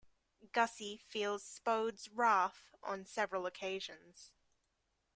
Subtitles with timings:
[0.51, 4.31] Gussie feels Spode's wrath on several occasions.